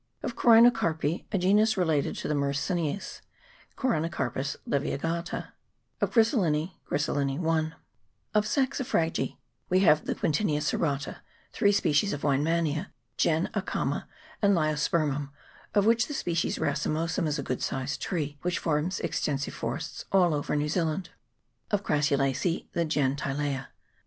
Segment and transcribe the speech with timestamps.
[0.23, 3.21] Of Corynocarpea a genus related to the Myrsineis,
[3.77, 5.49] Corynocarpus Isevigata.
[6.01, 7.75] Of Griselinea Griselinea (1).
[8.33, 9.37] Of Saxifrages
[9.69, 11.17] we have the Quintina serrata;
[11.53, 13.51] 3 species of Weinmannia; gen.
[13.53, 14.05] Aikama,
[14.41, 15.29] and Leiospermum,
[15.75, 20.05] of which the species racemosum is a good sized tree, which forms exten sive forests
[20.11, 21.11] all over New Zealand.
[21.69, 23.15] Of Orassulacece the gen.
[23.15, 23.67] Tillaea.